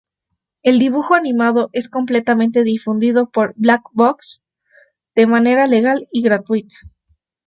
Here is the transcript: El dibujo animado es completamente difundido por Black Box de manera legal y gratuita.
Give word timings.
El 0.63 0.79
dibujo 0.79 1.13
animado 1.13 1.69
es 1.73 1.87
completamente 1.87 2.63
difundido 2.63 3.29
por 3.29 3.53
Black 3.55 3.83
Box 3.93 4.43
de 5.13 5.27
manera 5.27 5.67
legal 5.67 6.07
y 6.11 6.23
gratuita. 6.23 6.73